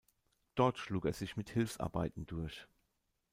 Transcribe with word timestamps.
Dort 0.55 0.79
schlug 0.79 1.05
er 1.05 1.13
sich 1.13 1.37
mit 1.37 1.51
Hilfsarbeiten 1.51 2.25
durch. 2.25 2.67